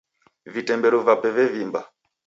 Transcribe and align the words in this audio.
Vitemberu 0.53 1.03
vape 1.05 1.29
vevimba. 1.37 1.81